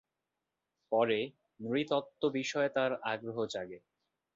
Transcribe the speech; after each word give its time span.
পরে 0.91 1.19
নৃতত্ত্ব 1.59 2.21
বিষয়ে 2.29 2.69
তার 2.69 2.91
আগ্রহ 3.03 3.37
জাগে। 3.45 3.79